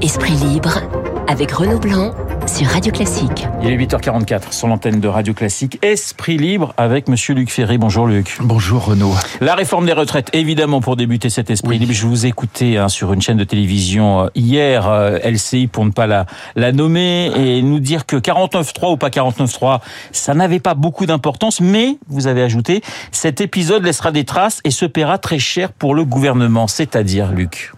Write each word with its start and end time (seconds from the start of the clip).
Esprit 0.00 0.34
libre 0.34 0.78
avec 1.26 1.50
Renaud 1.50 1.80
Blanc 1.80 2.14
sur 2.46 2.68
Radio 2.68 2.92
Classique. 2.92 3.48
Il 3.62 3.68
est 3.68 3.76
8h44 3.76 4.52
sur 4.52 4.68
l'antenne 4.68 5.00
de 5.00 5.08
Radio 5.08 5.34
Classique. 5.34 5.76
Esprit 5.82 6.38
libre 6.38 6.72
avec 6.76 7.08
Monsieur 7.08 7.34
Luc 7.34 7.50
Ferry. 7.50 7.78
Bonjour 7.78 8.06
Luc. 8.06 8.38
Bonjour 8.40 8.84
Renaud. 8.84 9.12
La 9.40 9.56
réforme 9.56 9.86
des 9.86 9.92
retraites, 9.92 10.30
évidemment, 10.34 10.80
pour 10.80 10.94
débuter 10.94 11.30
cet 11.30 11.50
esprit 11.50 11.80
libre. 11.80 11.92
Je 11.92 12.06
vous 12.06 12.26
ai 12.26 12.28
écouté 12.28 12.78
hein, 12.78 12.88
sur 12.88 13.12
une 13.12 13.20
chaîne 13.20 13.38
de 13.38 13.44
télévision 13.44 14.20
euh, 14.20 14.28
hier, 14.36 14.88
euh, 14.88 15.18
LCI 15.18 15.66
pour 15.66 15.84
ne 15.84 15.90
pas 15.90 16.06
la, 16.06 16.26
la 16.54 16.70
nommer, 16.70 17.32
et 17.34 17.60
nous 17.62 17.80
dire 17.80 18.06
que 18.06 18.16
49.3 18.16 18.92
ou 18.92 18.96
pas 18.96 19.08
49.3, 19.08 19.80
ça 20.12 20.32
n'avait 20.32 20.60
pas 20.60 20.74
beaucoup 20.74 21.06
d'importance, 21.06 21.60
mais, 21.60 21.98
vous 22.06 22.28
avez 22.28 22.42
ajouté, 22.42 22.82
cet 23.10 23.40
épisode 23.40 23.82
laissera 23.82 24.12
des 24.12 24.24
traces 24.24 24.60
et 24.62 24.70
se 24.70 24.86
paiera 24.86 25.18
très 25.18 25.40
cher 25.40 25.72
pour 25.72 25.96
le 25.96 26.04
gouvernement. 26.04 26.68
C'est-à-dire, 26.68 27.32
Luc 27.32 27.72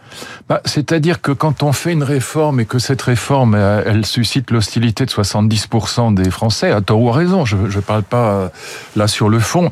bah, 0.49 0.61
C'est-à-dire 0.65 1.21
que 1.21 1.33
quand 1.33 1.63
on 1.63 1.73
fait 1.73 1.93
une 1.93 2.03
réforme 2.03 2.61
et 2.61 2.65
que 2.65 2.79
cette 2.79 3.03
réforme, 3.03 3.55
euh, 3.55 3.83
elle 3.87 4.05
suscite 4.07 4.51
l'hostilité 4.51 5.07
de 5.07 5.11
70% 5.11 6.15
des 6.15 6.31
Français, 6.31 6.71
à 6.71 6.81
tort 6.81 7.01
ou 7.01 7.11
à 7.11 7.13
raison, 7.13 7.45
je 7.45 7.57
ne 7.57 7.81
parle 7.81 8.03
pas 8.03 8.33
euh, 8.33 8.49
là 8.97 9.07
sur 9.07 9.29
le 9.29 9.39
fond, 9.39 9.71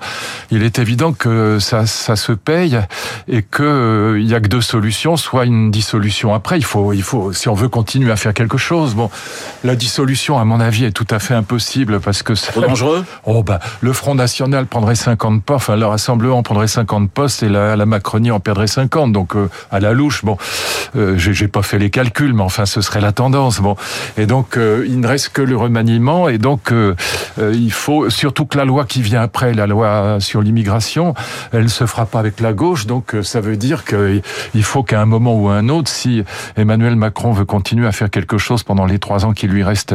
il 0.51 0.62
est 0.62 0.79
évident 0.79 1.12
que 1.12 1.59
ça, 1.59 1.87
ça 1.87 2.16
se 2.16 2.32
paye 2.32 2.79
et 3.29 3.43
qu'il 3.43 3.65
euh, 3.65 4.23
n'y 4.23 4.34
a 4.34 4.41
que 4.41 4.48
deux 4.48 4.60
solutions, 4.60 5.16
soit 5.16 5.45
une 5.45 5.70
dissolution 5.70 6.34
après, 6.34 6.59
il 6.59 6.65
faut, 6.65 6.93
il 6.93 7.02
faut, 7.02 7.32
si 7.32 7.48
on 7.48 7.55
veut 7.55 7.68
continuer 7.68 8.10
à 8.10 8.16
faire 8.16 8.34
quelque 8.34 8.59
chose, 8.59 8.95
bon, 8.95 9.10
la 9.65 9.77
dissolution, 9.77 10.38
à 10.38 10.45
mon 10.45 10.60
avis, 10.60 10.84
est 10.84 10.93
tout 10.93 11.07
à 11.10 11.18
fait 11.18 11.34
impossible 11.34 12.01
parce 12.01 12.23
que 12.23 12.34
c'est 12.34 12.59
dangereux? 12.59 13.05
Oh 13.24 13.43
bah, 13.43 13.60
le 13.80 13.93
Front 13.93 14.15
National 14.15 14.66
prendrait 14.66 14.95
50 14.95 15.43
postes, 15.43 15.57
enfin 15.57 15.77
le 15.77 15.87
Rassemblement 15.87 16.43
prendrait 16.43 16.68
50 16.68 17.10
postes 17.10 17.43
et 17.43 17.48
la, 17.48 17.77
la 17.77 17.87
Macronie 17.87 18.30
en 18.30 18.41
perdrait 18.41 18.66
50, 18.66 19.12
donc 19.12 19.34
à 19.70 19.80
la 19.80 19.93
louche, 19.93 20.24
bon, 20.28 20.37
euh, 20.96 21.14
j'ai 21.16 21.48
pas 21.48 21.62
fait 21.62 21.78
les 21.78 21.91
calculs, 21.91 22.34
mais 22.34 22.42
enfin, 22.42 22.66
ce 22.66 22.80
serait 22.80 23.01
la 23.01 23.12
tendance. 23.12 23.60
Bon, 23.60 23.76
et 24.16 24.26
donc 24.26 24.57
euh, 24.57 24.85
il 24.87 25.01
ne 25.01 25.07
reste 25.07 25.30
que 25.30 25.43
le 25.43 25.57
remaniement, 25.57 26.29
et 26.29 26.38
donc 26.38 26.73
euh, 26.73 26.95
euh, 27.38 27.54
il 27.54 27.73
faut 27.73 28.10
surtout 28.10 28.45
que 28.45 28.59
la 28.59 28.65
loi 28.65 28.85
qui 28.85 29.01
vient 29.01 29.23
après, 29.23 29.54
la 29.54 29.66
loi 29.66 30.18
sur 30.20 30.43
l'immigration, 30.43 31.15
elle 31.52 31.65
ne 31.65 31.68
se 31.68 31.87
fera 31.87 32.07
pas 32.07 32.18
avec 32.18 32.40
la 32.40 32.52
gauche. 32.52 32.87
Donc 32.87 33.16
ça 33.23 33.40
veut 33.40 33.57
dire 33.57 33.85
qu'il 33.85 34.62
faut 34.62 34.82
qu'à 34.82 35.01
un 35.01 35.07
moment 35.07 35.35
ou 35.35 35.48
à 35.48 35.54
un 35.54 35.68
autre, 35.68 35.88
si 35.88 36.23
Emmanuel 36.57 36.96
Macron 36.96 37.32
veut 37.32 37.45
continuer 37.45 37.87
à 37.87 37.92
faire 37.92 38.10
quelque 38.10 38.38
chose 38.38 38.63
pendant 38.63 38.85
les 38.85 38.98
trois 38.98 39.24
ans 39.24 39.32
qui 39.32 39.46
lui 39.46 39.63
restent 39.63 39.95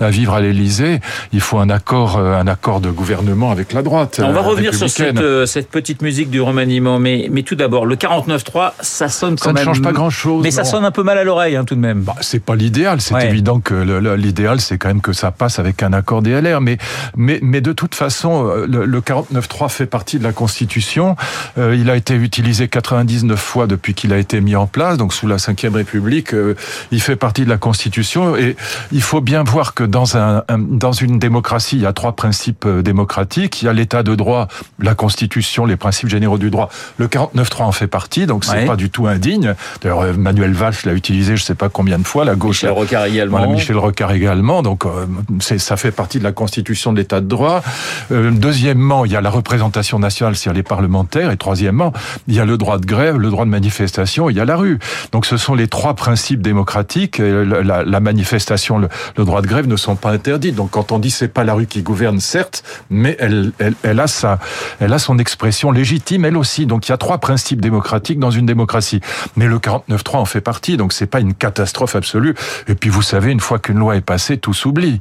à 0.00 0.10
vivre 0.10 0.34
à 0.34 0.40
l'Élysée, 0.40 1.00
il 1.32 1.40
faut 1.40 1.58
un 1.58 1.70
accord, 1.70 2.18
un 2.18 2.46
accord 2.46 2.80
de 2.80 2.90
gouvernement 2.90 3.50
avec 3.50 3.72
la 3.72 3.82
droite. 3.82 4.20
On 4.22 4.32
va 4.32 4.40
revenir 4.40 4.74
sur 4.74 4.88
cette, 4.88 5.46
cette, 5.46 5.70
petite 5.70 6.02
musique 6.02 6.30
du 6.30 6.40
remaniement, 6.40 6.98
mais, 6.98 7.28
mais 7.30 7.42
tout 7.42 7.54
d'abord, 7.54 7.86
le 7.86 7.96
49-3, 7.96 8.72
ça 8.80 9.08
sonne 9.08 9.36
quand 9.36 9.56
ça 9.56 9.64
même. 9.64 9.71
Change 9.74 9.82
pas 9.82 10.10
chose. 10.10 10.42
Mais 10.42 10.50
ça 10.50 10.64
sonne 10.64 10.84
un 10.84 10.90
peu 10.90 11.02
mal 11.02 11.18
à 11.18 11.24
l'oreille, 11.24 11.56
hein, 11.56 11.64
tout 11.64 11.74
de 11.74 11.80
même. 11.80 12.02
Bah, 12.02 12.16
c'est 12.20 12.42
pas 12.42 12.56
l'idéal. 12.56 13.00
C'est 13.00 13.14
ouais. 13.14 13.28
évident 13.28 13.60
que 13.60 13.74
l'idéal, 14.14 14.60
c'est 14.60 14.78
quand 14.78 14.88
même 14.88 15.00
que 15.00 15.12
ça 15.12 15.30
passe 15.30 15.58
avec 15.58 15.82
un 15.82 15.92
accord 15.92 16.22
DLR. 16.22 16.60
Mais, 16.60 16.78
mais, 17.16 17.38
mais 17.42 17.60
de 17.60 17.72
toute 17.72 17.94
façon, 17.94 18.46
euh, 18.46 18.66
le, 18.66 18.84
le 18.84 19.00
49.3 19.00 19.68
fait 19.68 19.86
partie 19.86 20.18
de 20.18 20.24
la 20.24 20.32
Constitution. 20.32 21.16
Euh, 21.58 21.76
il 21.76 21.90
a 21.90 21.96
été 21.96 22.14
utilisé 22.14 22.68
99 22.68 23.38
fois 23.38 23.66
depuis 23.66 23.94
qu'il 23.94 24.12
a 24.12 24.18
été 24.18 24.40
mis 24.40 24.56
en 24.56 24.66
place, 24.66 24.96
donc 24.96 25.12
sous 25.12 25.26
la 25.26 25.36
Ve 25.36 25.74
République. 25.74 26.34
Euh, 26.34 26.54
il 26.90 27.00
fait 27.00 27.16
partie 27.16 27.44
de 27.44 27.48
la 27.48 27.58
Constitution. 27.58 28.36
Et 28.36 28.56
il 28.90 29.02
faut 29.02 29.20
bien 29.20 29.42
voir 29.42 29.74
que 29.74 29.84
dans, 29.84 30.16
un, 30.16 30.42
un, 30.48 30.58
dans 30.58 30.92
une 30.92 31.18
démocratie, 31.18 31.76
il 31.76 31.82
y 31.82 31.86
a 31.86 31.92
trois 31.92 32.12
principes 32.12 32.66
euh, 32.66 32.82
démocratiques. 32.82 33.62
Il 33.62 33.66
y 33.66 33.68
a 33.68 33.72
l'état 33.72 34.02
de 34.02 34.14
droit, 34.14 34.48
la 34.78 34.94
Constitution, 34.94 35.64
les 35.64 35.76
principes 35.76 36.08
généraux 36.08 36.38
du 36.38 36.50
droit. 36.50 36.68
Le 36.98 37.06
49.3 37.08 37.62
en 37.62 37.72
fait 37.72 37.86
partie, 37.86 38.26
donc 38.26 38.44
c'est 38.44 38.52
ouais. 38.52 38.66
pas 38.66 38.76
du 38.76 38.90
tout 38.90 39.06
indigne. 39.06 39.54
D'ailleurs, 39.80 40.16
Manuel 40.16 40.52
Valls 40.52 40.74
l'a 40.84 40.92
utilisé, 40.92 41.36
je 41.36 41.42
sais 41.42 41.54
pas 41.54 41.68
combien 41.68 41.98
de 41.98 42.06
fois, 42.06 42.24
la 42.24 42.34
gauche. 42.34 42.62
Michel 42.62 42.70
Rocard 42.70 43.04
également. 43.06 43.38
Voilà, 43.38 43.52
Michel 43.52 43.76
Rocard 43.76 44.12
également. 44.12 44.62
Donc, 44.62 44.84
euh, 44.86 45.06
ça 45.40 45.76
fait 45.76 45.90
partie 45.90 46.18
de 46.18 46.24
la 46.24 46.32
constitution 46.32 46.92
de 46.92 46.98
l'état 46.98 47.20
de 47.20 47.26
droit. 47.26 47.62
Euh, 48.10 48.30
deuxièmement, 48.30 49.04
il 49.04 49.12
y 49.12 49.16
a 49.16 49.20
la 49.20 49.30
représentation 49.30 49.98
nationale, 49.98 50.36
c'est-à-dire 50.36 50.56
les 50.56 50.62
parlementaires. 50.62 51.30
Et 51.30 51.36
troisièmement, 51.36 51.92
il 52.28 52.34
y 52.34 52.40
a 52.40 52.44
le 52.44 52.56
droit 52.58 52.78
de 52.78 52.86
grève, 52.86 53.18
le 53.18 53.30
droit 53.30 53.44
de 53.44 53.50
manifestation, 53.50 54.30
il 54.30 54.36
y 54.36 54.40
a 54.40 54.44
la 54.44 54.56
rue. 54.56 54.78
Donc, 55.12 55.26
ce 55.26 55.36
sont 55.36 55.54
les 55.54 55.68
trois 55.68 55.94
principes 55.94 56.42
démocratiques. 56.42 57.18
La, 57.18 57.62
la, 57.62 57.84
la 57.84 58.00
manifestation, 58.00 58.78
le, 58.78 58.88
le, 59.16 59.24
droit 59.24 59.42
de 59.42 59.46
grève 59.46 59.66
ne 59.66 59.76
sont 59.76 59.96
pas 59.96 60.10
interdits. 60.10 60.52
Donc, 60.52 60.70
quand 60.70 60.92
on 60.92 60.98
dit 60.98 61.10
c'est 61.10 61.28
pas 61.28 61.44
la 61.44 61.54
rue 61.54 61.66
qui 61.66 61.82
gouverne, 61.82 62.20
certes, 62.20 62.62
mais 62.90 63.16
elle, 63.18 63.52
elle, 63.58 63.74
elle 63.82 64.00
a 64.00 64.06
sa, 64.06 64.38
elle 64.80 64.92
a 64.92 64.98
son 64.98 65.18
expression 65.18 65.70
légitime, 65.72 66.24
elle 66.24 66.36
aussi. 66.36 66.66
Donc, 66.66 66.88
il 66.88 66.90
y 66.90 66.94
a 66.94 66.98
trois 66.98 67.18
principes 67.18 67.60
démocratiques 67.60 68.18
dans 68.18 68.30
une 68.30 68.46
démocratie. 68.46 69.00
Mais 69.36 69.46
le 69.46 69.51
49.3 69.58 70.16
en 70.16 70.24
fait 70.24 70.40
partie, 70.40 70.76
donc 70.76 70.92
c'est 70.92 71.06
pas 71.06 71.20
une 71.20 71.34
catastrophe 71.34 71.96
absolue. 71.96 72.34
Et 72.68 72.74
puis 72.74 72.90
vous 72.90 73.02
savez, 73.02 73.32
une 73.32 73.40
fois 73.40 73.58
qu'une 73.58 73.78
loi 73.78 73.96
est 73.96 74.00
passée, 74.00 74.38
tout 74.38 74.54
s'oublie. 74.54 75.00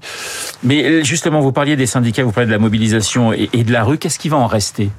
Mais 0.64 1.04
justement, 1.04 1.42
vous 1.42 1.52
parliez 1.52 1.76
des 1.76 1.86
syndicats, 1.86 2.24
vous 2.24 2.32
parliez 2.32 2.48
de 2.48 2.52
la 2.52 2.60
mobilisation 2.60 3.34
et, 3.34 3.48
de 3.48 3.72
la 3.72 3.84
rue. 3.84 3.98
Qu'est-ce 3.98 4.20
qui 4.20 4.30
va 4.30 4.38
en 4.38 4.48
rester? 4.48 4.90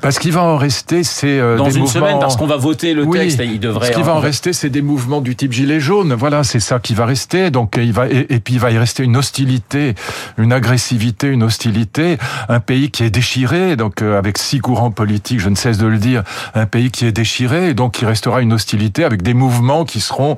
Parce 0.00 0.18
qu'il 0.18 0.32
va 0.32 0.42
en 0.42 0.56
rester, 0.56 1.04
c'est 1.04 1.38
euh, 1.38 1.56
dans 1.56 1.68
des 1.68 1.74
une 1.74 1.82
mouvements... 1.82 2.06
semaine, 2.06 2.18
parce 2.18 2.36
qu'on 2.36 2.46
va 2.46 2.56
voter 2.56 2.94
le 2.94 3.04
oui, 3.04 3.18
texte. 3.18 3.40
Et 3.40 3.46
il 3.46 3.60
devrait. 3.60 3.88
Ce 3.88 3.92
qui 3.92 4.02
va 4.02 4.14
en 4.14 4.20
rester, 4.20 4.52
c'est 4.52 4.70
des 4.70 4.82
mouvements 4.82 5.20
du 5.20 5.36
type 5.36 5.52
gilet 5.52 5.80
jaune. 5.80 6.14
Voilà, 6.14 6.44
c'est 6.44 6.60
ça 6.60 6.78
qui 6.78 6.94
va 6.94 7.06
rester. 7.06 7.50
Donc 7.50 7.78
il 7.78 7.92
va 7.92 8.08
et, 8.08 8.26
et, 8.28 8.40
puis 8.40 8.54
il 8.54 8.60
va 8.60 8.70
y 8.70 8.78
rester 8.78 9.04
une 9.04 9.16
hostilité, 9.16 9.94
une 10.38 10.52
agressivité, 10.52 11.28
une 11.28 11.42
hostilité. 11.42 12.18
Un 12.48 12.60
pays 12.60 12.90
qui 12.90 13.04
est 13.04 13.10
déchiré, 13.10 13.76
donc 13.76 14.02
euh, 14.02 14.18
avec 14.18 14.38
six 14.38 14.60
courants 14.60 14.90
politiques, 14.90 15.40
je 15.40 15.48
ne 15.48 15.54
cesse 15.54 15.78
de 15.78 15.86
le 15.86 15.98
dire, 15.98 16.22
un 16.54 16.66
pays 16.66 16.90
qui 16.90 17.06
est 17.06 17.12
déchiré, 17.12 17.70
et 17.70 17.74
donc 17.74 18.00
il 18.00 18.06
restera 18.06 18.40
une 18.40 18.52
hostilité 18.52 19.04
avec 19.04 19.22
des 19.22 19.34
mouvements 19.34 19.84
qui 19.84 20.00
seront 20.00 20.36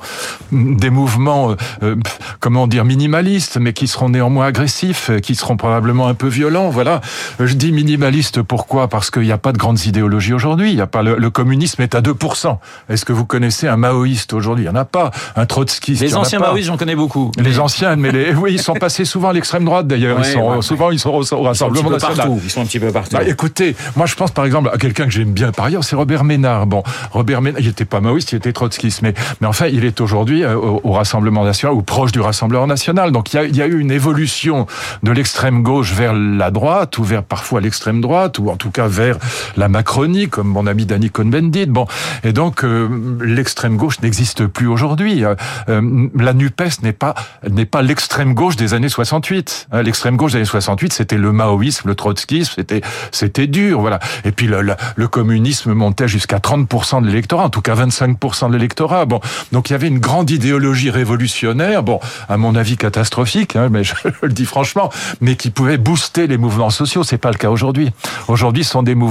des 0.52 0.90
mouvements, 0.90 1.54
euh, 1.82 1.96
comment 2.40 2.66
dire, 2.66 2.84
minimalistes, 2.84 3.58
mais 3.58 3.72
qui 3.72 3.88
seront 3.88 4.08
néanmoins 4.08 4.46
agressifs, 4.46 5.10
qui 5.22 5.34
seront 5.34 5.56
probablement 5.56 6.08
un 6.08 6.14
peu 6.14 6.28
violents. 6.28 6.70
Voilà. 6.70 7.00
Je 7.40 7.54
dis 7.54 7.72
minimaliste 7.72 8.42
pourquoi? 8.42 8.88
Parce 8.88 9.10
qu'il 9.24 9.30
n'y 9.30 9.32
a 9.32 9.38
pas 9.38 9.52
de 9.52 9.58
grandes 9.58 9.84
idéologies 9.86 10.34
aujourd'hui. 10.34 10.70
Il 10.70 10.76
y 10.76 10.82
a 10.82 10.86
pas 10.86 11.02
le, 11.02 11.16
le, 11.16 11.30
communisme 11.30 11.80
est 11.80 11.94
à 11.94 12.02
2%. 12.02 12.58
Est-ce 12.90 13.04
que 13.04 13.12
vous 13.12 13.24
connaissez 13.24 13.66
un 13.66 13.76
maoïste 13.76 14.34
aujourd'hui? 14.34 14.66
Il 14.66 14.70
n'y 14.70 14.76
en 14.76 14.80
a 14.80 14.84
pas. 14.84 15.10
Un 15.34 15.46
trotskiste. 15.46 16.02
Les 16.02 16.14
anciens 16.14 16.38
maoïstes, 16.38 16.68
j'en 16.68 16.76
connais 16.76 16.94
beaucoup. 16.94 17.32
Les 17.38 17.58
anciens, 17.58 17.96
mais 17.96 18.12
les, 18.12 18.34
oui, 18.34 18.52
ils 18.52 18.62
sont 18.62 18.74
passés 18.74 19.04
souvent 19.04 19.30
à 19.30 19.32
l'extrême 19.32 19.64
droite 19.64 19.86
d'ailleurs. 19.86 20.18
Ouais, 20.18 20.28
ils 20.28 20.32
sont 20.32 20.56
ouais, 20.56 20.62
souvent 20.62 20.90
ils 20.90 20.98
sont 20.98 21.10
au, 21.10 21.42
Rassemblement 21.42 21.88
ils 21.88 21.92
national. 21.92 22.16
Partout. 22.16 22.40
Ils 22.44 22.50
sont 22.50 22.60
un 22.60 22.66
petit 22.66 22.78
peu 22.78 22.92
partout. 22.92 23.16
Bah, 23.16 23.24
écoutez, 23.26 23.74
moi 23.96 24.06
je 24.06 24.14
pense 24.14 24.30
par 24.30 24.44
exemple 24.44 24.70
à 24.72 24.76
quelqu'un 24.76 25.06
que 25.06 25.10
j'aime 25.10 25.32
bien 25.32 25.52
par 25.52 25.66
ailleurs, 25.66 25.84
c'est 25.84 25.96
Robert 25.96 26.24
Ménard. 26.24 26.66
Bon, 26.66 26.82
Robert 27.12 27.40
Ménard, 27.40 27.60
il 27.60 27.66
n'était 27.66 27.84
pas 27.84 28.00
maoïste, 28.00 28.32
il 28.32 28.36
était 28.36 28.52
trotskiste, 28.52 29.02
mais 29.02 29.14
mais 29.40 29.46
enfin 29.46 29.66
il 29.66 29.84
est 29.84 30.00
aujourd'hui 30.00 30.44
au, 30.44 30.80
au, 30.84 30.92
Rassemblement 30.92 31.44
national 31.44 31.76
ou 31.76 31.82
proche 31.82 32.12
du 32.12 32.20
Rassemblement 32.20 32.66
national. 32.66 33.10
Donc 33.10 33.32
il 33.32 33.36
y 33.36 33.38
a, 33.38 33.44
il 33.44 33.56
y 33.56 33.62
a 33.62 33.66
eu 33.66 33.78
une 33.78 33.90
évolution 33.90 34.66
de 35.02 35.12
l'extrême 35.12 35.62
gauche 35.62 35.92
vers 35.92 36.12
la 36.12 36.50
droite 36.50 36.98
ou 36.98 37.04
vers 37.04 37.22
parfois 37.22 37.60
l'extrême 37.60 38.00
droite 38.00 38.38
ou 38.38 38.50
en 38.50 38.56
tout 38.56 38.70
cas 38.70 38.86
vers 38.86 39.13
la 39.56 39.68
Macronie, 39.68 40.28
comme 40.28 40.48
mon 40.48 40.66
ami 40.66 40.86
Danny 40.86 41.10
Cohn-Bendit. 41.10 41.66
Bon, 41.66 41.86
et 42.22 42.32
donc 42.32 42.64
euh, 42.64 42.88
l'extrême 43.20 43.76
gauche 43.76 44.00
n'existe 44.00 44.46
plus 44.46 44.66
aujourd'hui. 44.66 45.24
Euh, 45.24 46.08
la 46.16 46.32
Nupes 46.32 46.62
n'est 46.82 46.92
pas 46.92 47.14
n'est 47.48 47.66
pas 47.66 47.82
l'extrême 47.82 48.34
gauche 48.34 48.56
des 48.56 48.74
années 48.74 48.88
68. 48.88 49.68
Hein, 49.72 49.82
l'extrême 49.82 50.16
gauche 50.16 50.32
des 50.32 50.38
années 50.38 50.44
68, 50.44 50.92
c'était 50.92 51.16
le 51.16 51.32
maoïsme, 51.32 51.88
le 51.88 51.94
trotskisme, 51.94 52.52
c'était 52.56 52.80
c'était 53.10 53.46
dur, 53.46 53.80
voilà. 53.80 53.98
Et 54.24 54.32
puis 54.32 54.46
le, 54.46 54.62
le, 54.62 54.74
le 54.96 55.08
communisme 55.08 55.72
montait 55.72 56.08
jusqu'à 56.08 56.38
30% 56.38 57.02
de 57.02 57.06
l'électorat, 57.06 57.44
en 57.44 57.50
tout 57.50 57.60
cas 57.60 57.74
25% 57.74 58.48
de 58.48 58.52
l'électorat. 58.52 59.04
Bon, 59.04 59.20
donc 59.52 59.70
il 59.70 59.72
y 59.72 59.76
avait 59.76 59.88
une 59.88 59.98
grande 59.98 60.30
idéologie 60.30 60.90
révolutionnaire, 60.90 61.82
bon, 61.82 62.00
à 62.28 62.36
mon 62.36 62.54
avis 62.54 62.76
catastrophique, 62.76 63.56
hein, 63.56 63.68
mais 63.70 63.84
je, 63.84 63.94
je 64.04 64.26
le 64.26 64.32
dis 64.32 64.46
franchement, 64.46 64.90
mais 65.20 65.36
qui 65.36 65.50
pouvait 65.50 65.78
booster 65.78 66.26
les 66.26 66.38
mouvements 66.38 66.70
sociaux. 66.70 67.02
C'est 67.04 67.18
pas 67.18 67.30
le 67.30 67.36
cas 67.36 67.50
aujourd'hui. 67.50 67.90
Aujourd'hui, 68.28 68.64
ce 68.64 68.70
sont 68.70 68.82
des 68.82 68.94
mouvements 68.94 69.03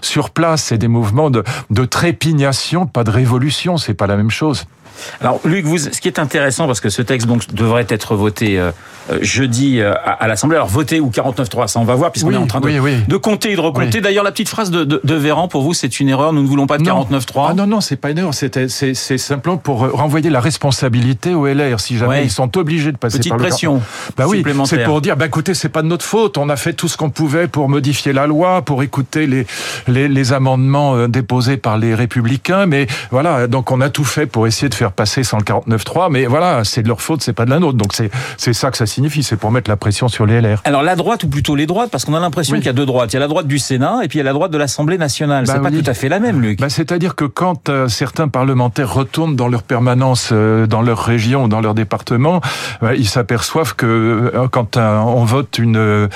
sur 0.00 0.30
place, 0.30 0.64
c'est 0.64 0.78
des 0.78 0.88
mouvements 0.88 1.30
de, 1.30 1.44
de 1.70 1.84
trépignation, 1.84 2.86
pas 2.86 3.04
de 3.04 3.10
révolution, 3.10 3.76
c'est 3.76 3.94
pas 3.94 4.06
la 4.06 4.16
même 4.16 4.30
chose. 4.30 4.66
Alors, 5.20 5.40
Luc, 5.44 5.64
vous, 5.64 5.78
ce 5.78 5.88
qui 6.00 6.08
est 6.08 6.18
intéressant, 6.18 6.66
parce 6.66 6.80
que 6.80 6.90
ce 6.90 7.02
texte 7.02 7.26
donc 7.26 7.52
devrait 7.54 7.86
être 7.88 8.14
voté 8.14 8.58
euh, 8.58 8.70
jeudi 9.20 9.80
euh, 9.80 9.94
à, 9.94 10.12
à 10.12 10.28
l'Assemblée. 10.28 10.56
Alors, 10.56 10.68
voté 10.68 11.00
ou 11.00 11.10
49.3, 11.10 11.68
ça 11.68 11.80
on 11.80 11.84
va 11.84 11.94
voir, 11.94 12.12
puisqu'on 12.12 12.30
oui, 12.30 12.34
est 12.34 12.38
en 12.38 12.46
train 12.46 12.60
de, 12.60 12.66
oui, 12.66 12.78
oui. 12.78 12.96
de 13.06 13.16
compter 13.16 13.52
et 13.52 13.56
de 13.56 13.60
recompter. 13.60 14.00
D'ailleurs, 14.00 14.24
la 14.24 14.32
petite 14.32 14.48
phrase 14.48 14.70
de, 14.70 14.84
de, 14.84 15.00
de, 15.02 15.14
Véran, 15.14 15.48
pour 15.48 15.62
vous, 15.62 15.74
c'est 15.74 16.00
une 16.00 16.08
erreur. 16.08 16.32
Nous 16.32 16.42
ne 16.42 16.46
voulons 16.46 16.66
pas 16.66 16.78
de 16.78 16.84
49.3. 16.84 17.46
Ah 17.50 17.54
non, 17.54 17.66
non, 17.66 17.80
c'est 17.80 17.96
pas 17.96 18.10
une 18.10 18.18
erreur. 18.18 18.34
C'est 18.34 19.18
simplement 19.18 19.56
pour 19.56 19.90
renvoyer 19.90 20.30
la 20.30 20.40
responsabilité 20.40 21.34
au 21.34 21.46
LR. 21.46 21.80
Si 21.80 21.98
jamais 21.98 22.24
ils 22.24 22.30
sont 22.30 22.56
obligés 22.58 22.92
de 22.92 22.96
passer 22.96 23.18
petite 23.18 23.30
par 23.30 23.38
le 23.38 23.44
pression. 23.44 23.82
Bah 24.16 24.24
oui, 24.28 24.44
c'est 24.64 24.84
pour 24.84 25.00
dire, 25.00 25.16
bah 25.16 25.26
écoutez, 25.26 25.54
c'est 25.54 25.68
pas 25.68 25.82
de 25.82 25.88
notre 25.88 26.04
faute. 26.04 26.38
On 26.38 26.48
a 26.48 26.56
fait 26.56 26.72
tout 26.72 26.88
ce 26.88 26.96
qu'on 26.96 27.10
pouvait 27.10 27.48
pour 27.48 27.68
modifier 27.68 28.12
la 28.12 28.26
loi, 28.26 28.62
pour 28.62 28.82
écouter 28.82 29.26
les, 29.26 29.46
les, 29.88 30.08
les 30.08 30.32
amendements 30.32 30.94
euh, 30.94 31.08
déposés 31.08 31.56
par 31.56 31.78
les 31.78 31.94
républicains. 31.94 32.66
Mais 32.66 32.86
voilà, 33.10 33.46
donc 33.46 33.70
on 33.70 33.80
a 33.80 33.90
tout 33.90 34.04
fait 34.04 34.26
pour 34.26 34.46
essayer 34.46 34.68
de 34.68 34.74
faire 34.74 34.81
passer 34.90 35.22
sans 35.22 35.38
le 35.38 35.44
49-3. 35.44 36.10
Mais 36.10 36.26
voilà, 36.26 36.64
c'est 36.64 36.82
de 36.82 36.88
leur 36.88 37.00
faute, 37.00 37.22
c'est 37.22 37.32
pas 37.32 37.44
de 37.44 37.50
la 37.50 37.60
nôtre. 37.60 37.78
Donc 37.78 37.92
c'est 37.92 38.52
ça 38.52 38.72
que 38.72 38.76
ça 38.76 38.86
signifie, 38.86 39.22
c'est 39.22 39.36
pour 39.36 39.52
mettre 39.52 39.70
la 39.70 39.76
pression 39.76 40.08
sur 40.08 40.26
les 40.26 40.40
LR. 40.40 40.60
Alors 40.64 40.82
la 40.82 40.96
droite 40.96 41.22
ou 41.22 41.28
plutôt 41.28 41.54
les 41.54 41.66
droites, 41.66 41.90
parce 41.90 42.04
qu'on 42.04 42.14
a 42.14 42.20
l'impression 42.20 42.54
Oui. 42.54 42.58
qu'il 42.60 42.66
y 42.66 42.70
a 42.70 42.72
deux 42.72 42.86
droites. 42.86 43.12
Il 43.12 43.14
y 43.14 43.16
a 43.18 43.20
la 43.20 43.28
droite 43.28 43.46
du 43.46 43.60
Sénat 43.60 44.00
et 44.02 44.08
puis 44.08 44.18
il 44.18 44.22
y 44.22 44.22
a 44.22 44.24
la 44.24 44.32
droite 44.32 44.50
de 44.50 44.58
l'Assemblée 44.58 44.98
nationale. 44.98 45.44
Bah 45.46 45.52
c'est 45.54 45.62
pas 45.62 45.70
tout 45.70 45.88
à 45.88 45.94
fait 45.94 46.08
la 46.08 46.18
même, 46.18 46.40
Luc. 46.40 46.58
Bah, 46.60 46.68
C'est-à-dire 46.68 47.14
que 47.14 47.24
quand 47.24 47.68
euh, 47.68 47.86
certains 47.88 48.28
parlementaires 48.28 48.92
retournent 48.92 49.36
dans 49.36 49.48
leur 49.48 49.62
permanence, 49.62 50.30
euh, 50.32 50.66
dans 50.66 50.82
leur 50.82 50.98
région 50.98 51.44
ou 51.44 51.48
dans 51.48 51.60
leur 51.60 51.74
département, 51.74 52.40
bah, 52.80 52.94
ils 52.94 53.08
s'aperçoivent 53.08 53.74
que 53.76 53.86
euh, 54.34 54.48
quand 54.50 54.76
on 54.76 55.24
vote 55.24 55.58
une, 55.58 56.08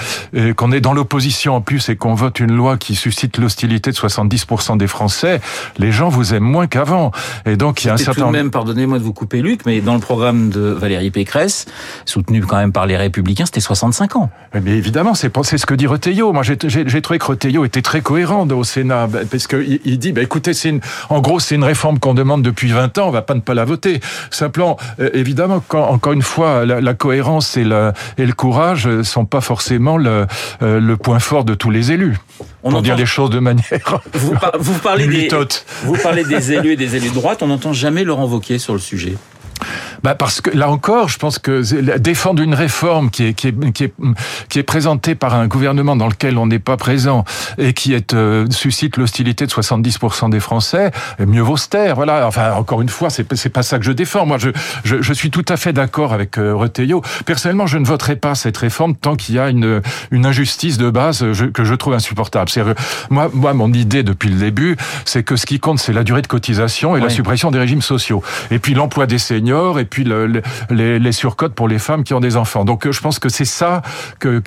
qu'on 0.56 0.72
est 0.72 0.80
dans 0.80 0.92
l'opposition 0.92 1.56
en 1.56 1.60
plus 1.60 1.88
et 1.88 1.96
qu'on 1.96 2.14
vote 2.14 2.40
une 2.40 2.52
loi 2.52 2.76
qui 2.76 2.94
suscite 2.94 3.38
l'hostilité 3.38 3.90
de 3.90 3.96
70% 3.96 4.76
des 4.78 4.86
Français, 4.86 5.40
les 5.78 5.92
gens 5.92 6.08
vous 6.08 6.34
aiment 6.34 6.44
moins 6.44 6.66
qu'avant. 6.66 7.10
Et 7.44 7.56
donc 7.56 7.84
il 7.84 7.88
y 7.88 7.90
a 7.90 7.94
un 7.94 7.96
certain 7.98 8.30
même, 8.30 8.50
pardonnez-moi 8.56 8.99
de 8.99 9.05
vous 9.05 9.12
couper, 9.12 9.43
Luc, 9.43 9.67
mais 9.67 9.82
dans 9.82 9.93
le 9.93 10.00
programme 10.00 10.49
de 10.49 10.61
Valérie 10.61 11.11
Pécresse, 11.11 11.67
soutenu 12.06 12.41
quand 12.41 12.56
même 12.56 12.73
par 12.73 12.87
les 12.87 12.97
Républicains, 12.97 13.44
c'était 13.44 13.61
65 13.61 14.17
ans. 14.17 14.31
Mais 14.55 14.62
Eh 14.64 14.70
évidemment, 14.70 15.14
c'est 15.14 15.31
ce 15.31 15.67
que 15.67 15.75
dit 15.75 15.87
Retailleau. 15.87 16.32
Moi, 16.32 16.43
j'ai 16.43 17.03
trouvé 17.03 17.19
que 17.19 17.26
Retailleau 17.26 17.67
était 17.67 17.82
très 17.82 18.00
cohérent 18.00 18.49
au 18.49 18.64
Sénat, 18.64 19.08
bah, 19.08 19.19
parce 19.31 19.47
que 19.47 19.62
il, 19.62 19.81
il 19.85 19.99
dit, 19.99 20.12
bah, 20.12 20.23
écoutez, 20.23 20.53
en 21.11 21.20
gros, 21.20 21.38
c'est 21.38 21.55
une 21.55 21.64
réforme 21.64 21.99
qu'on 21.99 22.14
demande 22.14 22.41
depuis 22.41 22.73
20 22.73 22.97
ans, 22.97 23.08
on 23.08 23.11
va 23.11 23.20
pas 23.20 23.35
ne 23.35 23.41
pas 23.41 23.53
la 23.53 23.67
voter. 23.67 24.00
Simplement, 24.31 24.79
euh, 25.00 25.11
évidemment, 25.12 25.62
encore 25.70 26.12
une 26.14 26.23
fois, 26.23 26.64
la, 26.64 26.94
cohérence 26.94 27.59
et, 27.59 27.64
le 27.64 28.32
courage 28.35 28.87
euh, 28.87 29.02
sont 29.02 29.26
pas 29.26 29.43
forcément 29.43 29.99
euh, 30.00 30.25
le 30.61 30.97
point 30.97 31.19
fort 31.19 31.44
de 31.44 31.52
tous 31.52 31.70
les 31.70 31.93
élus. 31.93 32.17
On 32.66 32.70
pour 32.72 32.82
dire 32.82 32.92
entend- 32.94 33.00
les 33.00 33.06
choses 33.06 33.30
de 33.30 33.38
manière 33.38 33.64
Vous, 34.14 34.34
par- 34.34 34.52
vous 34.58 34.78
parlez 34.78 35.06
des, 35.06 35.22
lutote. 35.22 35.64
vous 35.84 35.96
parlez 36.02 36.24
des 36.24 36.52
élus 36.52 36.72
et 36.72 36.76
des 36.76 36.96
élus 36.96 37.08
de 37.10 37.14
droite, 37.14 37.42
on 37.42 37.46
n'entend 37.46 37.72
jamais 37.72 38.04
Laurent 38.04 38.26
Wauquiez 38.26 38.58
sur 38.58 38.72
le 38.72 38.78
sujet. 38.80 39.14
Bah 40.06 40.14
parce 40.14 40.41
que 40.41 40.50
là 40.56 40.70
encore, 40.70 41.08
je 41.08 41.19
pense 41.19 41.41
que 41.41 41.99
défendre 41.99 42.41
une 42.41 42.55
réforme 42.55 43.11
qui 43.11 43.25
est 43.25 43.35
qui 43.35 43.49
est 43.49 43.73
qui 43.73 43.82
est 43.82 43.93
qui 44.49 44.61
est 44.61 44.62
présentée 44.62 45.17
par 45.17 45.35
un 45.35 45.49
gouvernement 45.49 45.97
dans 45.97 46.06
lequel 46.06 46.38
on 46.38 46.47
n'est 46.47 46.61
pas 46.61 46.76
présent 46.76 47.25
et 47.58 47.73
qui 47.73 47.93
est 47.93 48.14
euh, 48.14 48.47
suscite 48.50 48.99
l'hostilité 48.99 49.47
de 49.47 49.50
70% 49.50 50.31
des 50.31 50.38
Français, 50.38 50.93
mieux 51.19 51.41
vaut 51.43 51.56
se 51.56 51.69
taire. 51.69 51.97
Voilà. 51.97 52.25
Enfin, 52.29 52.53
encore 52.53 52.82
une 52.82 52.88
fois, 52.88 53.11
c'est 53.11 53.25
pas- 53.25 53.35
c'est 53.35 53.49
pas 53.49 53.64
ça 53.64 53.81
que 53.81 53.85
je 53.85 53.91
défends. 53.91 54.26
Moi, 54.26 54.38
je 54.38 54.50
je, 54.85 55.03
je 55.03 55.12
suis 55.12 55.32
tout 55.32 55.44
à 55.49 55.56
fait 55.56 55.73
d'accord 55.73 56.12
avec 56.12 56.38
euh. 56.38 56.55
Personnellement, 57.25 57.67
je 57.67 57.79
ne 57.79 57.85
voterai 57.85 58.14
pas 58.14 58.37
cette 58.37 58.59
réforme 58.59 58.94
tant 58.94 59.17
qu'il 59.17 59.35
y 59.35 59.41
a 59.41 59.49
une 59.50 59.82
une 60.12 60.25
injustice 60.25 60.79
de 60.79 60.88
base 60.88 61.32
je- 61.32 61.47
que 61.47 61.64
je 61.64 61.75
trouve 61.75 61.94
insupportable. 61.94 62.49
C'est 62.49 62.62
moi 63.11 63.29
moi 63.35 63.55
mon 63.55 63.73
idée 63.73 64.05
depuis 64.05 64.29
le 64.29 64.37
début, 64.38 64.76
c'est 65.05 65.25
que 65.25 65.35
ce 65.35 65.47
qui 65.47 65.59
compte, 65.59 65.81
c'est 65.81 65.93
la 65.93 66.05
durée 66.05 66.23
de 66.23 66.29
cotisation 66.29 66.97
et 66.97 67.00
la 67.00 67.11
suppression 67.11 67.50
des 67.50 67.59
régimes 67.59 67.82
sociaux. 67.82 68.23
Et 68.52 68.61
puis 68.61 68.75
l'emploi 68.75 69.06
des 69.06 69.19
seniors 69.19 69.81
et 69.81 69.85
puis 69.85 69.95
le- 70.04 70.26
le- 70.26 70.43
les, 70.70 70.98
les 70.98 71.12
surcotes 71.12 71.54
pour 71.54 71.69
les 71.69 71.78
femmes 71.78 72.04
qui 72.04 72.14
ont 72.14 72.20
des 72.20 72.37
enfants. 72.37 72.64
Donc 72.64 72.87
euh, 72.87 72.93
je 72.93 73.00
pense 73.00 73.19
que 73.19 73.28
c'est 73.28 73.44
ça 73.44 73.82
que 74.19 74.43